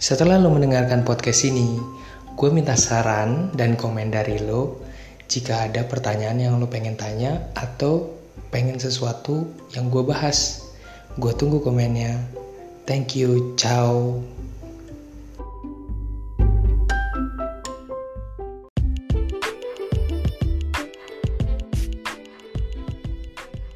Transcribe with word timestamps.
Setelah 0.00 0.40
lo 0.40 0.48
mendengarkan 0.48 1.04
podcast 1.04 1.44
ini, 1.44 1.76
gue 2.32 2.48
minta 2.48 2.72
saran 2.72 3.52
dan 3.52 3.76
komen 3.76 4.08
dari 4.08 4.40
lo 4.40 4.80
jika 5.28 5.68
ada 5.68 5.84
pertanyaan 5.84 6.40
yang 6.40 6.54
lo 6.56 6.72
pengen 6.72 6.96
tanya 6.96 7.52
atau 7.52 8.08
pengen 8.48 8.80
sesuatu 8.80 9.44
yang 9.76 9.92
gue 9.92 10.00
bahas. 10.00 10.72
Gue 11.20 11.36
tunggu 11.36 11.60
komennya. 11.60 12.16
Thank 12.88 13.12
you, 13.12 13.52
ciao. 13.60 14.24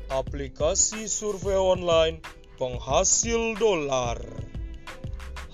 Aplikasi 0.09 1.05
survei 1.05 1.61
online 1.61 2.25
penghasil 2.57 3.61
dolar. 3.61 4.44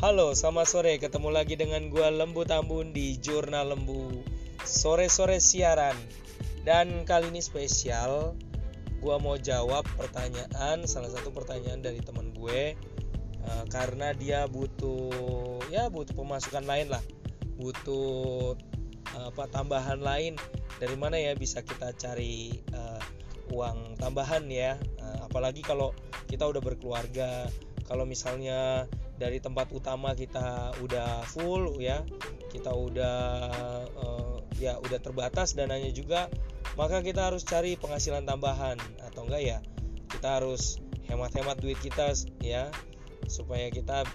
Halo, 0.00 0.32
selamat 0.32 0.64
sore. 0.64 0.96
Ketemu 0.96 1.28
lagi 1.28 1.60
dengan 1.60 1.92
gua 1.92 2.08
Lembu 2.08 2.48
Tambun 2.48 2.96
di 2.96 3.20
Jurnal 3.20 3.76
Lembu. 3.76 4.24
Sore-sore 4.64 5.44
siaran. 5.44 5.92
Dan 6.64 7.04
kali 7.04 7.28
ini 7.28 7.44
spesial, 7.44 8.32
gua 9.04 9.20
mau 9.20 9.36
jawab 9.36 9.84
pertanyaan 10.00 10.88
salah 10.88 11.12
satu 11.12 11.36
pertanyaan 11.36 11.84
dari 11.84 12.00
teman 12.00 12.32
gue 12.32 12.80
uh, 13.44 13.64
karena 13.68 14.16
dia 14.16 14.48
butuh 14.48 15.60
ya 15.68 15.92
butuh 15.92 16.16
pemasukan 16.16 16.64
lain 16.64 16.88
lah. 16.88 17.04
Butuh 17.60 18.56
uh, 19.20 19.28
apa 19.28 19.52
tambahan 19.52 20.00
lain 20.00 20.40
dari 20.80 20.96
mana 20.96 21.20
ya 21.20 21.36
bisa 21.36 21.60
kita 21.60 21.92
cari 21.92 22.56
uh, 22.72 23.04
uang 23.52 24.00
tambahan 24.00 24.48
ya 24.48 24.80
uh, 25.04 25.28
apalagi 25.28 25.60
kalau 25.60 25.92
kita 26.24 26.48
udah 26.48 26.64
berkeluarga 26.64 27.52
kalau 27.84 28.08
misalnya 28.08 28.88
dari 29.20 29.36
tempat 29.36 29.68
utama 29.76 30.16
kita 30.16 30.72
udah 30.80 31.20
full 31.28 31.76
ya. 31.76 32.00
Kita 32.48 32.72
udah 32.72 33.16
uh, 34.00 34.36
ya 34.56 34.80
udah 34.80 34.98
terbatas 34.98 35.52
dananya 35.52 35.92
juga 35.92 36.32
maka 36.80 37.04
kita 37.04 37.28
harus 37.28 37.44
cari 37.44 37.74
penghasilan 37.76 38.24
tambahan 38.24 38.80
atau 39.04 39.28
enggak 39.28 39.42
ya? 39.42 39.58
Kita 40.08 40.40
harus 40.40 40.80
hemat-hemat 41.10 41.60
duit 41.60 41.76
kita 41.82 42.16
ya 42.40 42.72
supaya 43.28 43.68
kita 43.68 44.06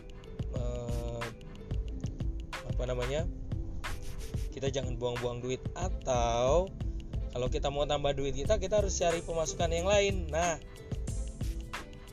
uh, 0.57 1.25
apa 2.73 2.83
namanya 2.87 3.27
kita 4.55 4.71
jangan 4.71 4.95
buang-buang 4.95 5.43
duit. 5.43 5.61
Atau 5.75 6.73
kalau 7.35 7.47
kita 7.51 7.67
mau 7.67 7.83
tambah 7.83 8.15
duit 8.15 8.33
kita 8.33 8.55
kita 8.55 8.79
harus 8.79 8.95
cari 8.95 9.19
pemasukan 9.19 9.69
yang 9.69 9.85
lain. 9.85 10.31
Nah 10.31 10.55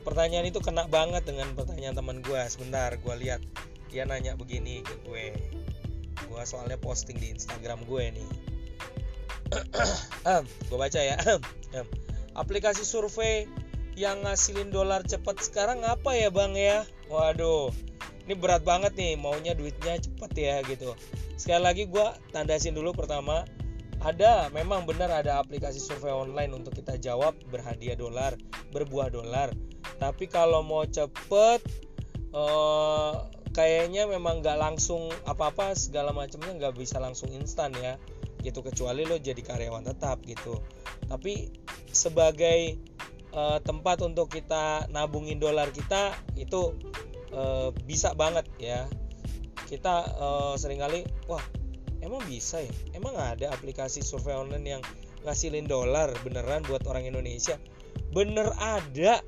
pertanyaan 0.03 0.51
itu 0.51 0.59
kena 0.59 0.85
banget 0.91 1.23
dengan 1.23 1.49
pertanyaan 1.55 1.95
teman 1.95 2.19
gue 2.21 2.41
sebentar 2.51 2.91
gue 2.93 3.15
lihat. 3.23 3.39
Dia 3.89 4.03
nanya 4.03 4.35
begini 4.37 4.83
ke 4.83 4.93
gue. 5.07 5.33
Gue 6.29 6.41
soalnya 6.43 6.77
posting 6.77 7.17
di 7.17 7.31
Instagram 7.31 7.87
gue 7.87 8.03
nih. 8.13 8.29
Gue 10.69 10.77
baca 10.77 10.99
ya. 10.99 11.17
Aplikasi 12.35 12.83
survei 12.85 13.47
yang 13.93 14.25
ngasilin 14.25 14.73
dolar 14.73 15.05
cepet 15.05 15.37
sekarang 15.45 15.85
apa 15.85 16.17
ya 16.17 16.33
bang 16.33 16.53
ya? 16.57 16.77
Waduh 17.07 17.69
ini 18.25 18.33
berat 18.33 18.65
banget 18.65 18.97
nih. 18.97 19.13
Maunya 19.15 19.53
duitnya 19.53 20.01
cepet 20.01 20.31
ya 20.37 20.55
gitu. 20.65 20.97
Sekali 21.37 21.61
lagi 21.61 21.83
gue 21.85 22.07
tandasin 22.33 22.73
dulu 22.73 22.91
pertama. 22.97 23.45
Ada 24.03 24.51
memang 24.51 24.83
benar 24.83 25.07
ada 25.07 25.39
aplikasi 25.39 25.79
survei 25.79 26.11
online 26.11 26.51
untuk 26.51 26.75
kita 26.75 26.99
jawab 26.99 27.39
berhadiah 27.47 27.95
dolar 27.95 28.35
berbuah 28.75 29.07
dolar 29.07 29.53
tapi 30.01 30.29
kalau 30.29 30.61
mau 30.65 30.85
cepet 30.85 31.59
eh, 32.33 33.13
kayaknya 33.53 34.09
memang 34.09 34.41
nggak 34.41 34.57
langsung 34.57 35.13
apa-apa 35.29 35.77
segala 35.77 36.09
macamnya 36.11 36.57
nggak 36.57 36.75
bisa 36.75 36.97
langsung 36.97 37.29
instan 37.31 37.71
ya. 37.77 38.01
Gitu 38.43 38.59
kecuali 38.59 39.07
lo 39.07 39.15
jadi 39.21 39.39
karyawan 39.39 39.87
tetap 39.87 40.19
gitu. 40.27 40.59
Tapi 41.07 41.53
sebagai 41.93 42.75
uh, 43.31 43.61
tempat 43.63 44.01
untuk 44.03 44.27
kita 44.27 44.89
nabungin 44.91 45.39
dolar 45.39 45.69
kita 45.71 46.11
itu 46.35 46.75
uh, 47.31 47.71
bisa 47.85 48.11
banget 48.17 48.43
ya. 48.59 48.89
Kita 49.69 50.11
uh, 50.19 50.53
sering 50.59 50.81
kali 50.81 51.07
wah 51.29 51.41
emang 52.03 52.19
bisa 52.27 52.59
ya? 52.59 52.73
Emang 52.91 53.15
ada 53.15 53.53
aplikasi 53.53 54.03
survei 54.03 54.35
online 54.35 54.79
yang 54.79 54.83
ngasilin 55.23 55.69
dolar 55.69 56.11
beneran 56.25 56.67
buat 56.67 56.83
orang 56.89 57.07
Indonesia? 57.07 57.55
Bener 58.11 58.51
ada 58.59 59.23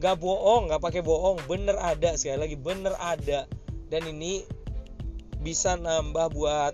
nggak 0.00 0.16
bohong 0.16 0.72
nggak 0.72 0.80
pakai 0.80 1.04
bohong. 1.04 1.44
Bener 1.44 1.76
ada 1.76 2.16
sekali 2.16 2.40
lagi 2.40 2.56
bener 2.56 2.96
ada. 2.96 3.44
Dan 3.92 4.08
ini 4.08 4.42
bisa 5.44 5.76
nambah 5.76 6.32
buat 6.32 6.72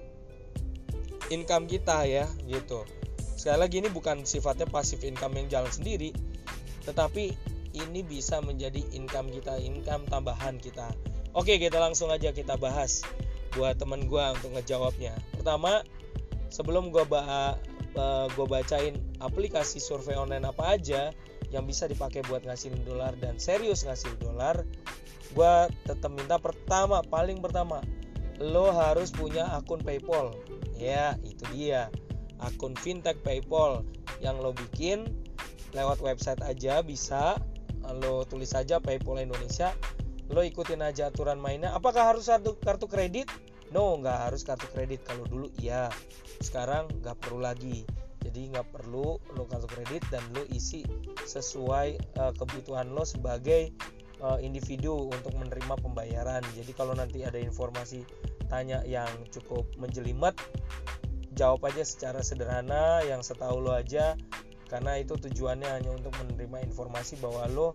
income 1.34 1.66
kita 1.66 2.06
ya 2.06 2.30
gitu. 2.46 2.86
Sekali 3.36 3.58
lagi 3.58 3.82
ini 3.82 3.90
bukan 3.90 4.22
sifatnya 4.22 4.70
pasif 4.70 5.02
income 5.02 5.42
yang 5.42 5.50
jalan 5.50 5.72
sendiri 5.74 6.14
tetapi 6.86 7.34
ini 7.74 8.00
bisa 8.06 8.38
menjadi 8.40 8.80
income 8.94 9.28
kita 9.34 9.58
income 9.58 10.06
tambahan 10.06 10.56
kita. 10.62 10.94
Oke 11.34 11.58
kita 11.58 11.76
langsung 11.82 12.08
aja 12.14 12.30
kita 12.30 12.54
bahas 12.56 13.02
buat 13.58 13.76
temen 13.76 14.06
gue 14.06 14.24
untuk 14.38 14.54
ngejawabnya. 14.54 15.12
Pertama 15.34 15.82
sebelum 16.48 16.94
gue 16.94 17.02
ba 17.04 17.58
gue 18.32 18.46
bacain 18.46 18.94
aplikasi 19.24 19.80
survei 19.80 20.14
online 20.16 20.44
apa 20.46 20.76
aja 20.76 21.10
yang 21.54 21.64
bisa 21.64 21.86
dipakai 21.86 22.26
buat 22.26 22.42
ngasilin 22.42 22.82
dolar 22.82 23.14
dan 23.18 23.38
serius 23.38 23.86
ngasil 23.86 24.14
dolar 24.18 24.66
gue 25.34 25.54
tetap 25.84 26.10
minta 26.10 26.40
pertama 26.40 27.02
paling 27.06 27.38
pertama 27.38 27.82
lo 28.40 28.68
harus 28.72 29.12
punya 29.12 29.48
akun 29.56 29.80
PayPal. 29.80 30.36
Ya 30.76 31.16
itu 31.24 31.44
dia. 31.56 31.88
Akun 32.40 32.76
fintech 32.76 33.20
PayPal. 33.24 33.84
Yang 34.20 34.36
lo 34.40 34.50
bikin 34.52 35.08
lewat 35.72 36.00
website 36.00 36.40
aja 36.44 36.80
bisa 36.80 37.36
lo 38.02 38.26
tulis 38.26 38.50
saja 38.50 38.82
PayPal 38.82 39.22
Indonesia 39.22 39.70
lo 40.26 40.42
ikutin 40.42 40.82
aja 40.82 41.08
aturan 41.08 41.38
mainnya. 41.38 41.72
Apakah 41.72 42.12
harus 42.12 42.26
kartu 42.26 42.58
kartu 42.60 42.90
kredit? 42.90 43.30
No 43.70 43.96
nggak 43.96 44.30
harus 44.30 44.42
kartu 44.44 44.66
kredit. 44.74 45.06
Kalau 45.06 45.24
dulu 45.24 45.48
iya. 45.62 45.88
Sekarang 46.42 46.90
nggak 47.00 47.16
perlu 47.22 47.40
lagi 47.40 47.86
jadi 48.36 48.60
nggak 48.60 48.68
perlu 48.68 49.16
lo 49.16 49.48
kartu 49.48 49.64
kredit 49.64 50.04
dan 50.12 50.20
lo 50.36 50.44
isi 50.52 50.84
sesuai 51.24 52.20
uh, 52.20 52.36
kebutuhan 52.36 52.92
lo 52.92 53.08
sebagai 53.08 53.72
uh, 54.20 54.36
individu 54.36 55.08
untuk 55.08 55.32
menerima 55.40 55.80
pembayaran 55.80 56.44
jadi 56.52 56.68
kalau 56.76 56.92
nanti 56.92 57.24
ada 57.24 57.40
informasi 57.40 58.04
tanya 58.52 58.84
yang 58.84 59.08
cukup 59.32 59.64
menjelimet 59.80 60.36
jawab 61.32 61.64
aja 61.64 61.80
secara 61.80 62.20
sederhana 62.20 63.00
yang 63.08 63.24
setahu 63.24 63.56
lo 63.64 63.72
aja 63.72 64.20
karena 64.68 65.00
itu 65.00 65.16
tujuannya 65.16 65.72
hanya 65.72 65.96
untuk 65.96 66.12
menerima 66.20 66.68
informasi 66.68 67.16
bahwa 67.16 67.48
lo 67.48 67.68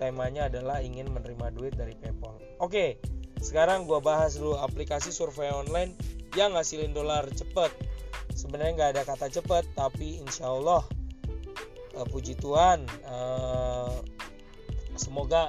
temanya 0.00 0.48
adalah 0.48 0.80
ingin 0.80 1.10
menerima 1.10 1.54
duit 1.54 1.74
dari 1.74 1.94
PayPal. 1.94 2.38
Oke, 2.58 2.98
sekarang 3.38 3.86
gue 3.86 3.98
bahas 4.02 4.38
dulu 4.38 4.58
aplikasi 4.58 5.10
survei 5.14 5.50
online 5.50 5.94
yang 6.34 6.54
ngasilin 6.54 6.94
dolar 6.94 7.26
cepet. 7.30 7.70
Sebenarnya 8.34 8.72
nggak 8.74 8.90
ada 8.98 9.02
kata 9.06 9.26
cepet, 9.30 9.64
tapi 9.78 10.18
insya 10.18 10.50
Allah 10.50 10.82
uh, 11.94 12.06
puji 12.10 12.34
Tuhan, 12.36 12.84
uh, 13.06 14.02
semoga 14.98 15.48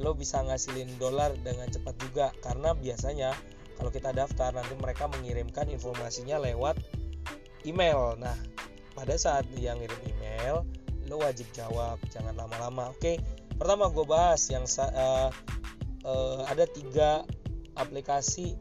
lo 0.00 0.16
bisa 0.16 0.40
ngasilin 0.40 0.88
dolar 0.96 1.32
dengan 1.44 1.68
cepat 1.68 1.92
juga 2.00 2.26
karena 2.40 2.72
biasanya 2.72 3.36
kalau 3.76 3.92
kita 3.92 4.12
daftar 4.12 4.52
nanti 4.52 4.76
mereka 4.76 5.08
mengirimkan 5.08 5.68
informasinya 5.72 6.40
lewat 6.40 6.76
email. 7.64 8.16
Nah, 8.16 8.36
pada 8.92 9.16
saat 9.16 9.48
dia 9.56 9.72
ngirim 9.76 10.00
email, 10.04 10.64
lo 11.08 11.20
wajib 11.20 11.48
jawab, 11.56 11.96
jangan 12.12 12.36
lama-lama. 12.36 12.92
Oke, 12.92 13.16
pertama 13.56 13.88
gue 13.88 14.04
bahas 14.04 14.40
yang 14.52 14.64
uh, 14.64 15.32
uh, 16.04 16.40
ada 16.48 16.64
tiga 16.68 17.24
aplikasi, 17.76 18.56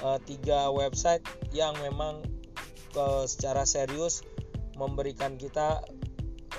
uh, 0.00 0.16
tiga 0.24 0.72
website 0.72 1.24
yang 1.52 1.76
memang 1.84 2.24
uh, 2.96 3.24
secara 3.28 3.66
serius 3.68 4.22
memberikan 4.74 5.38
kita 5.38 5.82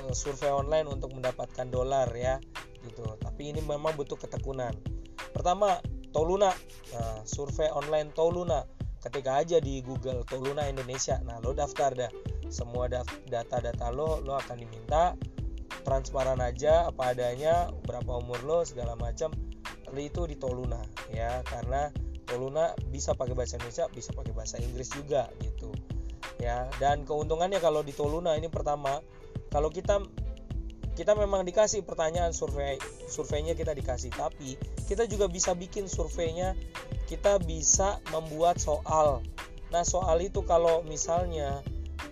uh, 0.04 0.14
survei 0.16 0.52
online 0.52 0.88
untuk 0.88 1.12
mendapatkan 1.12 1.68
dolar 1.68 2.08
ya, 2.16 2.40
gitu. 2.86 3.04
Tapi 3.20 3.52
ini 3.52 3.60
memang 3.64 3.96
butuh 3.98 4.16
ketekunan. 4.16 4.72
Pertama, 5.36 5.84
Toluna. 6.16 6.56
Nah, 6.96 7.20
survei 7.28 7.68
online 7.76 8.16
Toluna. 8.16 8.64
Ketika 9.04 9.44
aja 9.44 9.60
di 9.62 9.84
Google 9.84 10.24
Toluna 10.26 10.66
Indonesia. 10.66 11.22
Nah 11.22 11.38
lo 11.44 11.54
daftar 11.54 11.94
dah. 11.94 12.12
Semua 12.50 12.90
data-data 13.30 13.94
lo 13.94 14.24
lo 14.24 14.34
akan 14.34 14.58
diminta. 14.58 15.14
Transparan 15.86 16.42
aja 16.42 16.90
apa 16.90 17.14
adanya 17.14 17.70
berapa 17.86 18.18
umur 18.18 18.42
lo 18.48 18.66
segala 18.66 18.98
macam. 18.98 19.30
Itu 19.94 20.26
di 20.26 20.40
Toluna 20.40 20.82
ya. 21.14 21.46
Karena 21.46 21.94
Toluna 22.26 22.74
bisa 22.90 23.14
pakai 23.14 23.38
bahasa 23.38 23.62
Indonesia 23.62 23.86
bisa 23.94 24.10
pakai 24.10 24.34
bahasa 24.34 24.58
Inggris 24.58 24.90
juga 24.90 25.30
gitu 25.38 25.70
ya. 26.46 26.70
Dan 26.78 27.10
keuntungannya 27.10 27.58
kalau 27.58 27.82
di 27.82 27.92
Toluna 27.92 28.38
ini 28.38 28.46
pertama 28.48 29.02
kalau 29.50 29.74
kita 29.74 30.06
kita 30.96 31.12
memang 31.12 31.44
dikasih 31.44 31.84
pertanyaan 31.84 32.32
survei 32.32 32.78
surveinya 33.10 33.58
kita 33.58 33.74
dikasih. 33.74 34.14
Tapi 34.14 34.56
kita 34.86 35.10
juga 35.10 35.26
bisa 35.26 35.58
bikin 35.58 35.90
surveinya 35.90 36.54
kita 37.10 37.42
bisa 37.42 37.98
membuat 38.14 38.62
soal. 38.62 39.26
Nah 39.74 39.82
soal 39.82 40.22
itu 40.22 40.46
kalau 40.46 40.86
misalnya 40.86 41.66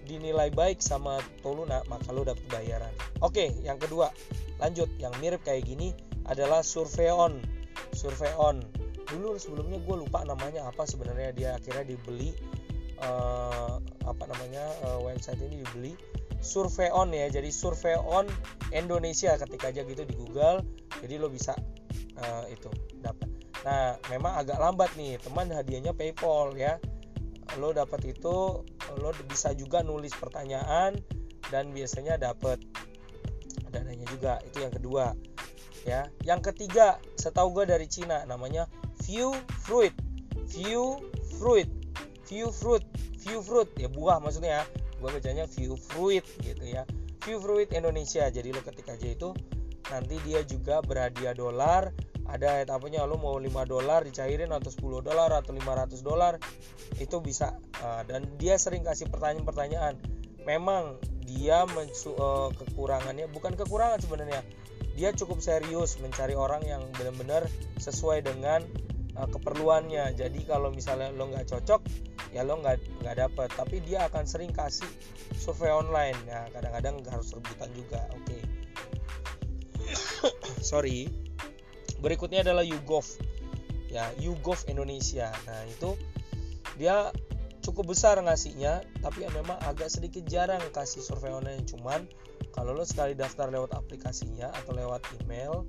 dinilai 0.03 0.51
baik 0.51 0.83
sama 0.83 1.21
Toluna 1.45 1.86
maka 1.88 2.09
lo 2.12 2.25
dapat 2.25 2.44
bayaran. 2.50 2.94
Oke 3.21 3.53
yang 3.62 3.77
kedua 3.77 4.09
lanjut. 4.57 4.89
Yang 4.97 5.13
mirip 5.21 5.41
kayak 5.45 5.63
gini 5.69 5.94
adalah 6.27 6.65
survei 6.65 7.13
on. 7.13 7.39
Survei 7.94 8.33
on. 8.36 8.59
Dulu 9.07 9.38
sebelumnya 9.38 9.77
gue 9.77 9.95
lupa 10.07 10.25
namanya 10.25 10.65
apa 10.68 10.83
sebenarnya. 10.83 11.31
Dia 11.36 11.50
akhirnya 11.56 11.86
dibeli 11.95 12.33
uh, 13.01 13.81
apa 14.04 14.24
namanya 14.30 14.66
uh, 14.86 15.00
website 15.01 15.40
ini 15.42 15.63
dibeli 15.63 15.94
survei 16.44 16.92
on 16.92 17.10
ya. 17.16 17.31
Jadi 17.31 17.50
survei 17.50 17.95
on 17.95 18.28
Indonesia 18.75 19.34
ketika 19.40 19.72
aja 19.72 19.81
gitu 19.88 20.04
di 20.04 20.13
Google 20.13 20.62
jadi 21.00 21.19
lo 21.19 21.31
bisa 21.31 21.56
uh, 22.19 22.45
itu 22.51 22.69
dapat 23.00 23.31
nah 23.63 23.95
memang 24.12 24.44
agak 24.44 24.60
lambat 24.60 24.92
nih 25.00 25.16
teman 25.24 25.48
hadiahnya 25.48 25.95
PayPal 25.95 26.51
ya. 26.60 26.78
Lo 27.60 27.72
dapat 27.72 28.04
itu 28.12 28.63
lo 29.00 29.10
bisa 29.30 29.56
juga 29.56 29.80
nulis 29.84 30.12
pertanyaan 30.16 31.00
dan 31.48 31.72
biasanya 31.72 32.19
dapat 32.19 32.60
dananya 33.72 34.04
juga. 34.12 34.44
Itu 34.44 34.68
yang 34.68 34.74
kedua 34.75 35.16
ya. 35.88 36.12
Yang 36.28 36.51
ketiga 36.51 37.00
setahu 37.16 37.56
gue 37.56 37.72
dari 37.72 37.88
Cina 37.88 38.28
namanya 38.28 38.68
view 39.07 39.31
fruit. 39.63 39.96
View 40.51 41.00
fruit 41.39 41.82
view 42.33 42.50
fruit 42.50 42.81
view 43.24 43.39
fruit. 43.39 43.69
Ya 43.80 43.88
buah 43.88 44.19
maksudnya 44.19 44.62
ya. 44.62 44.63
Gue 45.00 45.09
bacanya 45.12 45.45
view 45.47 45.80
fruit 45.80 46.24
gitu 46.44 46.63
ya. 46.63 46.83
View 47.24 47.39
fruit 47.39 47.71
Indonesia. 47.71 48.27
Jadi 48.27 48.51
lo 48.51 48.62
ketik 48.62 48.91
aja 48.91 49.07
itu 49.07 49.31
nanti 49.91 50.19
dia 50.27 50.44
juga 50.44 50.83
berhadiah 50.83 51.35
dolar. 51.35 51.91
Ada 52.24 52.63
etapenya 52.63 53.03
lo 53.03 53.19
mau 53.19 53.35
5 53.35 53.51
dolar 53.68 54.07
dicairin 54.07 54.47
atau 54.56 54.71
10 54.71 55.03
dolar 55.03 55.27
atau 55.44 55.51
500 55.51 56.00
dolar 56.07 56.39
itu 56.95 57.19
bisa 57.19 57.59
uh, 57.83 58.00
dan 58.07 58.24
dia 58.39 58.56
sering 58.56 58.79
kasih 58.88 59.12
pertanyaan-pertanyaan. 59.12 60.00
Memang 60.47 61.03
dia 61.27 61.68
mensu, 61.68 62.15
uh, 62.15 62.47
kekurangannya 62.56 63.27
bukan 63.27 63.59
kekurangan 63.59 64.00
sebenarnya. 64.00 64.39
Dia 64.95 65.12
cukup 65.12 65.44
serius 65.44 66.00
mencari 66.00 66.31
orang 66.31 66.63
yang 66.63 66.79
benar-benar 66.95 67.44
sesuai 67.75 68.24
dengan 68.24 68.63
uh, 69.19 69.27
keperluannya. 69.27 70.15
Jadi 70.15 70.47
kalau 70.47 70.71
misalnya 70.71 71.12
lo 71.12 71.27
nggak 71.27 71.51
cocok 71.51 71.83
ya 72.33 72.41
lo 72.41 72.59
nggak 72.59 73.06
nggak 73.06 73.15
dapet. 73.21 73.50
Tapi 73.53 73.80
dia 73.85 74.09
akan 74.09 74.25
sering 74.25 74.50
kasih 74.50 74.89
survei 75.38 75.69
online. 75.69 76.18
Ya 76.25 76.50
kadang-kadang 76.51 77.00
harus 77.07 77.30
rebutan 77.31 77.69
juga. 77.77 78.01
Oke. 78.18 78.25
Okay. 78.25 78.41
sorry. 80.74 81.07
Berikutnya 82.01 82.44
adalah 82.44 82.65
YouGov. 82.65 83.06
Ya 83.88 84.09
YouGov 84.18 84.65
Indonesia. 84.68 85.30
Nah 85.45 85.62
itu 85.69 85.95
dia 86.75 87.13
cukup 87.63 87.95
besar 87.95 88.19
ngasihnya 88.19 88.83
tapi 89.00 89.24
ya 89.24 89.31
memang 89.31 89.56
agak 89.63 89.88
sedikit 89.88 90.25
jarang 90.25 90.59
kasih 90.74 91.06
survei 91.06 91.31
online. 91.31 91.63
Cuman 91.69 92.09
kalau 92.51 92.74
lo 92.74 92.83
sekali 92.83 93.13
daftar 93.13 93.53
lewat 93.53 93.77
aplikasinya 93.77 94.50
atau 94.51 94.74
lewat 94.75 95.06
email 95.24 95.63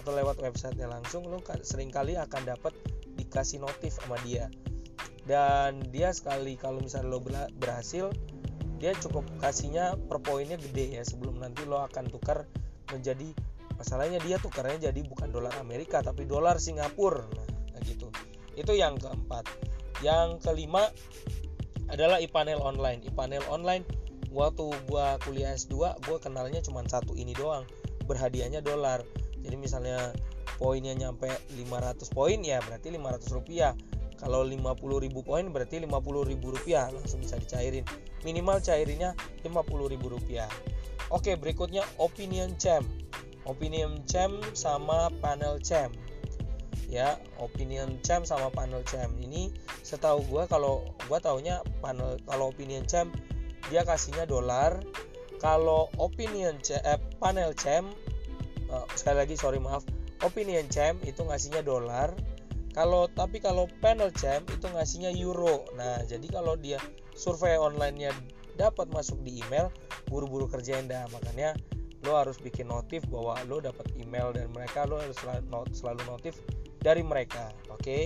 atau 0.00 0.12
lewat 0.16 0.40
websitenya 0.40 0.88
langsung 0.88 1.26
lo 1.28 1.42
sering 1.60 1.92
kali 1.92 2.16
akan 2.16 2.48
dapat 2.48 2.72
dikasih 3.20 3.60
notif 3.60 4.00
sama 4.00 4.16
dia 4.24 4.48
dan 5.30 5.78
dia 5.94 6.10
sekali 6.10 6.58
kalau 6.58 6.82
misalnya 6.82 7.14
lo 7.14 7.22
berhasil 7.62 8.10
dia 8.82 8.90
cukup 8.98 9.22
kasihnya 9.38 9.94
per 10.10 10.18
poinnya 10.18 10.58
gede 10.58 10.98
ya 10.98 11.06
sebelum 11.06 11.38
nanti 11.38 11.62
lo 11.70 11.78
akan 11.86 12.10
tukar 12.10 12.50
menjadi 12.90 13.30
masalahnya 13.78 14.18
dia 14.26 14.42
tukarnya 14.42 14.90
jadi 14.90 15.06
bukan 15.06 15.30
dolar 15.30 15.54
Amerika 15.62 16.02
tapi 16.02 16.26
dolar 16.26 16.58
Singapura. 16.58 17.22
Nah 17.70 17.80
gitu. 17.86 18.10
Itu 18.58 18.74
yang 18.74 18.98
keempat. 18.98 19.46
Yang 20.02 20.42
kelima 20.42 20.90
adalah 21.86 22.18
e-panel 22.18 22.58
online. 22.58 23.06
E-panel 23.06 23.46
online 23.46 23.86
waktu 24.34 24.66
gua 24.90 25.14
kuliah 25.22 25.54
S2 25.54 26.02
gua 26.10 26.18
kenalnya 26.18 26.58
cuma 26.58 26.82
satu 26.90 27.14
ini 27.14 27.38
doang 27.38 27.62
berhadiahnya 28.10 28.66
dolar. 28.66 29.06
Jadi 29.38 29.54
misalnya 29.54 30.10
poinnya 30.58 30.92
nyampe 30.92 31.30
500 31.54 32.10
poin 32.10 32.36
ya 32.42 32.58
berarti 32.66 32.90
500 32.92 33.36
rupiah 33.38 33.72
kalau 34.20 34.44
50.000 34.44 34.76
poin 35.24 35.44
berarti 35.48 35.80
50.000 35.80 36.36
rupiah 36.36 36.92
langsung 36.92 37.24
bisa 37.24 37.40
dicairin. 37.40 37.88
Minimal 38.20 38.60
cairinnya 38.60 39.16
50.000 39.40 39.96
rupiah. 39.96 40.48
Oke 41.08 41.34
berikutnya 41.40 41.82
opinion 41.96 42.52
champ. 42.60 42.84
Opinion 43.48 44.04
champ 44.04 44.36
sama 44.52 45.08
panel 45.24 45.56
champ. 45.64 45.96
Ya 46.92 47.16
opinion 47.40 47.96
champ 48.04 48.28
sama 48.28 48.52
panel 48.52 48.84
champ. 48.84 49.08
Ini 49.16 49.48
setahu 49.80 50.20
gue 50.28 50.44
kalau 50.52 50.84
gue 51.08 51.18
taunya 51.24 51.64
panel 51.80 52.20
kalau 52.28 52.52
opinion 52.52 52.84
champ 52.84 53.08
dia 53.72 53.88
kasihnya 53.88 54.28
dolar. 54.28 54.84
Kalau 55.40 55.88
opinion 55.96 56.60
champ, 56.60 56.84
eh, 56.84 57.00
panel 57.16 57.56
champ 57.56 57.88
uh, 58.68 58.84
sekali 58.92 59.24
lagi 59.24 59.34
sorry 59.40 59.56
maaf. 59.56 59.80
Opinion 60.20 60.68
champ 60.68 61.00
itu 61.08 61.24
ngasihnya 61.24 61.64
dolar 61.64 62.12
kalau 62.70 63.10
tapi 63.10 63.42
kalau 63.42 63.66
panel 63.82 64.14
champ 64.14 64.46
itu 64.50 64.66
ngasihnya 64.70 65.10
euro. 65.18 65.66
Nah 65.74 66.02
jadi 66.06 66.26
kalau 66.30 66.54
dia 66.54 66.78
survei 67.18 67.58
onlinenya 67.58 68.14
dapat 68.54 68.90
masuk 68.92 69.18
di 69.26 69.42
email 69.42 69.72
buru-buru 70.06 70.46
kerjain 70.46 70.86
dah. 70.86 71.06
Makanya 71.10 71.58
lo 72.06 72.16
harus 72.16 72.38
bikin 72.40 72.70
notif 72.70 73.04
bahwa 73.10 73.36
lo 73.44 73.60
dapat 73.60 73.84
email 73.98 74.32
dan 74.32 74.48
mereka 74.54 74.88
lo 74.88 75.02
harus 75.02 75.18
selalu 75.74 76.02
notif 76.06 76.38
dari 76.80 77.04
mereka. 77.04 77.52
Oke? 77.68 77.82
Okay? 77.82 78.04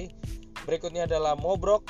berikutnya 0.65 1.05
adalah 1.07 1.37
Mobrok. 1.37 1.85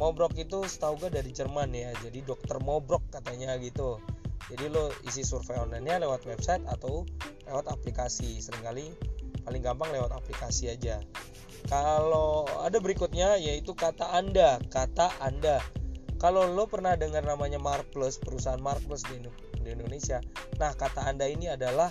Mobrok 0.00 0.34
itu 0.40 0.64
setahu 0.64 1.06
gue 1.06 1.10
dari 1.12 1.30
Jerman 1.30 1.70
ya. 1.76 1.92
Jadi 2.00 2.24
dokter 2.24 2.56
Mobrok 2.58 3.04
katanya 3.12 3.54
gitu. 3.60 4.00
Jadi 4.48 4.72
lo 4.72 4.88
isi 5.04 5.20
survei 5.20 5.60
online-nya 5.60 6.00
lewat 6.00 6.24
website 6.24 6.64
atau 6.66 7.04
lewat 7.44 7.68
aplikasi. 7.68 8.40
Seringkali 8.40 8.88
paling 9.48 9.64
gampang 9.64 9.88
lewat 9.96 10.12
aplikasi 10.12 10.68
aja 10.68 11.00
kalau 11.66 12.46
ada 12.62 12.78
berikutnya 12.78 13.34
yaitu 13.36 13.74
kata 13.74 14.08
Anda, 14.14 14.62
kata 14.70 15.10
Anda. 15.18 15.58
Kalau 16.18 16.46
lo 16.50 16.70
pernah 16.70 16.94
dengar 16.94 17.22
namanya 17.26 17.58
Marplus, 17.58 18.18
perusahaan 18.18 18.58
Marplus 18.62 19.02
di, 19.06 19.20
di 19.62 19.68
Indonesia. 19.74 20.22
Nah, 20.56 20.72
kata 20.74 21.06
Anda 21.06 21.26
ini 21.26 21.50
adalah 21.50 21.90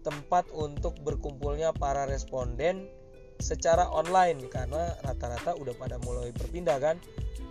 tempat 0.00 0.48
untuk 0.56 0.96
berkumpulnya 1.04 1.76
para 1.76 2.08
responden 2.08 2.88
secara 3.36 3.84
online 3.92 4.48
karena 4.48 4.96
rata-rata 5.04 5.54
udah 5.60 5.74
pada 5.76 6.00
mulai 6.02 6.32
berpindah 6.32 6.80
kan. 6.80 6.96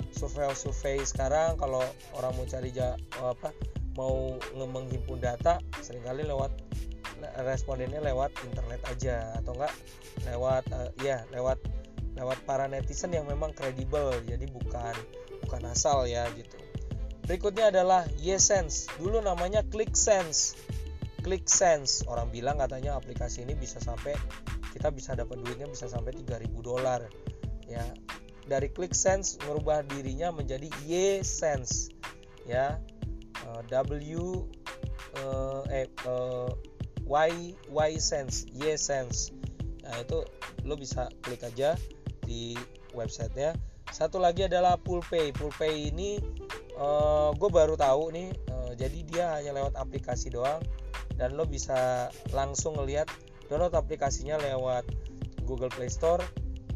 Survei-survei 0.10 1.06
sekarang 1.06 1.62
kalau 1.62 1.86
orang 2.18 2.34
mau 2.36 2.46
cari 2.50 2.74
apa 3.22 3.54
mau 3.94 4.36
menghimpun 4.58 5.22
data 5.22 5.62
sering 5.80 6.01
kali 6.01 6.25
lewat 6.25 6.50
respondennya 7.44 8.02
lewat 8.04 8.32
internet 8.46 8.82
aja 8.90 9.36
atau 9.40 9.56
enggak 9.56 9.74
lewat 10.28 10.64
uh, 10.74 10.90
ya 11.04 11.24
lewat 11.32 11.60
lewat 12.20 12.38
para 12.44 12.68
netizen 12.68 13.16
yang 13.16 13.28
memang 13.28 13.56
kredibel 13.56 14.12
jadi 14.28 14.44
bukan 14.50 14.96
bukan 15.48 15.62
asal 15.72 16.04
ya 16.06 16.28
gitu. 16.36 16.58
Berikutnya 17.24 17.70
adalah 17.70 18.10
Yesense 18.18 18.90
dulu 18.98 19.22
namanya 19.22 19.62
ClickSense. 19.70 20.58
ClickSense. 21.22 22.08
Orang 22.10 22.34
bilang 22.34 22.58
katanya 22.58 22.98
aplikasi 22.98 23.46
ini 23.46 23.54
bisa 23.54 23.78
sampai 23.78 24.18
kita 24.74 24.90
bisa 24.90 25.14
dapat 25.14 25.38
duitnya 25.46 25.70
bisa 25.70 25.86
sampai 25.86 26.18
3000 26.18 26.50
dolar. 26.60 27.06
Ya 27.70 27.86
dari 28.50 28.74
ClickSense 28.74 29.38
merubah 29.46 29.86
dirinya 29.86 30.34
menjadi 30.34 30.68
Yesense 30.90 31.94
ya 32.50 32.82
uh, 33.46 33.62
W 33.62 34.50
eh, 35.70 35.88
uh, 36.10 36.50
Y 37.10 37.58
Y 37.74 37.92
sense 37.98 38.46
Y 38.54 38.78
sense. 38.78 39.34
Nah 39.82 39.98
itu 39.98 40.22
lo 40.62 40.78
bisa 40.78 41.10
klik 41.25 41.42
aja 41.42 41.74
di 42.22 42.54
websitenya. 42.94 43.58
Satu 43.89 44.22
lagi 44.22 44.46
adalah 44.46 44.78
Pool 44.78 45.01
Pay 45.01 45.34
Pool 45.34 45.50
Pay 45.58 45.89
ini 45.89 46.22
uh, 46.78 46.86
eh, 46.86 47.30
gue 47.34 47.50
baru 47.50 47.74
tahu 47.74 48.13
nih 48.13 48.30
uh, 48.54 48.72
jadi 48.78 49.00
dia 49.10 49.25
hanya 49.42 49.58
lewat 49.58 49.74
aplikasi 49.74 50.30
doang. 50.30 50.62
Dan 51.18 51.36
lo 51.36 51.44
bisa 51.44 52.08
langsung 52.32 52.80
ngelihat 52.80 53.10
download 53.51 53.75
aplikasinya 53.75 54.38
lewat 54.39 54.86
Google 55.44 55.74
Play 55.74 55.89
Store. 55.89 56.22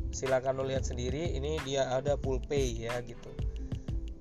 Silahkan 0.09 0.57
lo 0.57 0.65
lihat 0.65 0.83
sendiri 0.83 1.37
ini 1.37 1.61
dia 1.61 1.93
ada 1.93 2.17
Pool 2.17 2.41
Pay 2.41 2.89
ya 2.89 2.97
gitu. 3.05 3.29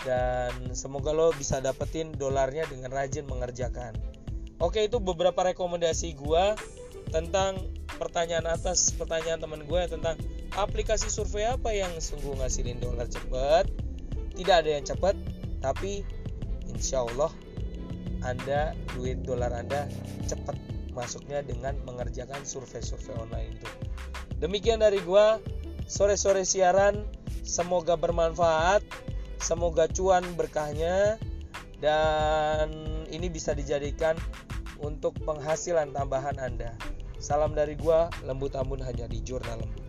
Dan 0.04 0.76
semoga 0.76 1.16
lo 1.16 1.32
bisa 1.32 1.64
dapetin 1.64 2.12
dolarnya 2.12 2.68
dengan 2.68 2.92
rajin 2.92 3.24
mengerjakan 3.24 4.11
Oke 4.62 4.86
itu 4.86 5.02
beberapa 5.02 5.42
rekomendasi 5.42 6.14
gue 6.14 6.44
tentang 7.10 7.58
pertanyaan 7.98 8.46
atas 8.46 8.94
pertanyaan 8.94 9.42
teman 9.42 9.66
gue 9.66 9.82
tentang 9.90 10.14
aplikasi 10.54 11.10
survei 11.10 11.50
apa 11.50 11.74
yang 11.74 11.90
sungguh 11.98 12.38
ngasilin 12.38 12.78
dolar 12.78 13.10
cepet. 13.10 13.66
Tidak 14.38 14.54
ada 14.54 14.70
yang 14.70 14.86
cepet, 14.86 15.18
tapi 15.58 16.06
insya 16.70 17.02
Allah 17.02 17.34
anda 18.22 18.78
duit 18.94 19.26
dolar 19.26 19.50
anda 19.50 19.90
cepat 20.30 20.54
masuknya 20.94 21.42
dengan 21.42 21.74
mengerjakan 21.82 22.46
survei-survei 22.46 23.18
online 23.18 23.58
itu. 23.58 23.68
Demikian 24.38 24.78
dari 24.78 25.02
gua. 25.02 25.42
Sore-sore 25.90 26.46
siaran. 26.46 27.02
Semoga 27.42 27.98
bermanfaat. 27.98 28.86
Semoga 29.42 29.90
cuan 29.90 30.22
berkahnya. 30.38 31.18
Dan 31.82 32.70
ini 33.10 33.26
bisa 33.26 33.58
dijadikan 33.58 34.14
untuk 34.82 35.14
penghasilan 35.22 35.94
tambahan 35.94 36.36
Anda. 36.42 36.74
Salam 37.22 37.54
dari 37.54 37.78
gua, 37.78 38.10
Lembut 38.26 38.58
Ambun 38.58 38.82
hanya 38.82 39.06
di 39.06 39.22
Jurnal 39.22 39.62
Lembut. 39.62 39.82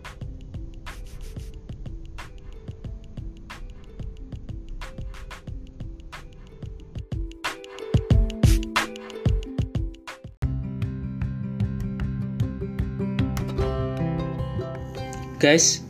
Guys, 15.44 15.83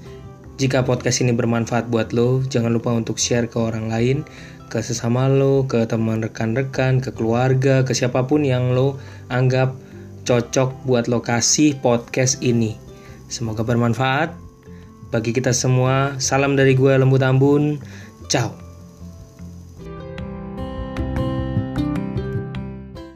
jika 0.54 0.86
podcast 0.86 1.18
ini 1.18 1.34
bermanfaat 1.34 1.90
buat 1.90 2.14
lo, 2.14 2.42
jangan 2.46 2.70
lupa 2.70 2.94
untuk 2.94 3.18
share 3.18 3.50
ke 3.50 3.58
orang 3.58 3.90
lain, 3.90 4.22
ke 4.70 4.78
sesama 4.78 5.26
lo, 5.26 5.66
ke 5.66 5.82
teman 5.90 6.22
rekan-rekan, 6.22 7.02
ke 7.02 7.10
keluarga, 7.10 7.82
ke 7.82 7.90
siapa 7.90 8.22
pun 8.26 8.46
yang 8.46 8.70
lo 8.70 8.94
anggap 9.34 9.74
cocok 10.22 10.86
buat 10.86 11.10
lokasi 11.10 11.78
podcast 11.82 12.38
ini. 12.38 12.78
Semoga 13.26 13.66
bermanfaat 13.66 14.30
bagi 15.10 15.34
kita 15.34 15.50
semua. 15.50 16.14
Salam 16.22 16.54
dari 16.54 16.78
gue 16.78 16.92
Lembut 16.94 17.22
Ambun. 17.26 17.82
Ciao. 18.30 18.63